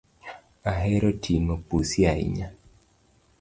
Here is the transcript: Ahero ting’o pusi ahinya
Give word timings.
Ahero 0.71 1.09
ting’o 1.23 1.55
pusi 1.67 1.99
ahinya 2.11 2.47